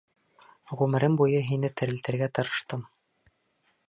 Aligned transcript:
Ғүмерем 0.79 1.17
буйы 1.19 1.43
һине 1.49 1.69
терелтергә 1.81 2.31
тырыштым. 2.39 2.83